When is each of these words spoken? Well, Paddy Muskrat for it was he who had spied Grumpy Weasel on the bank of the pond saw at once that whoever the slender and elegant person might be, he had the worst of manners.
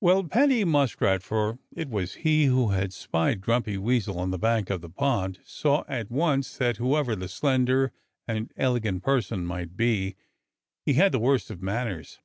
Well, 0.00 0.24
Paddy 0.24 0.64
Muskrat 0.64 1.22
for 1.22 1.58
it 1.76 1.90
was 1.90 2.14
he 2.24 2.46
who 2.46 2.70
had 2.70 2.90
spied 2.90 3.42
Grumpy 3.42 3.76
Weasel 3.76 4.18
on 4.18 4.30
the 4.30 4.38
bank 4.38 4.70
of 4.70 4.80
the 4.80 4.88
pond 4.88 5.40
saw 5.44 5.84
at 5.86 6.10
once 6.10 6.56
that 6.56 6.78
whoever 6.78 7.14
the 7.14 7.28
slender 7.28 7.92
and 8.26 8.50
elegant 8.56 9.02
person 9.02 9.44
might 9.44 9.76
be, 9.76 10.16
he 10.86 10.94
had 10.94 11.12
the 11.12 11.18
worst 11.18 11.50
of 11.50 11.60
manners. 11.60 12.18